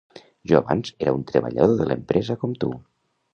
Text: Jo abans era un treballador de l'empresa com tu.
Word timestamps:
Jo 0.51 0.55
abans 0.61 0.89
era 1.05 1.13
un 1.17 1.21
treballador 1.33 1.77
de 1.83 1.87
l'empresa 1.91 2.39
com 2.45 2.57
tu. 2.65 2.73